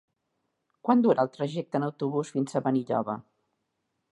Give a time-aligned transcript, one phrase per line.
[0.87, 3.17] Quant dura el trajecte en autobús fins a Benilloba?